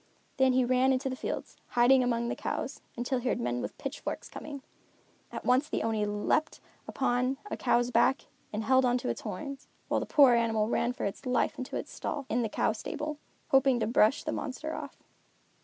[0.37, 3.77] Then he ran into the fields, hiding among the cows, until he heard men with
[3.77, 4.63] pitchforks coming.
[5.31, 9.67] At once the Oni leaped upon a cow's back and held on to its horns,
[9.89, 13.19] while the poor animal ran for its life into its stall, in the cow stable,
[13.49, 14.97] hoping to brush the monster off.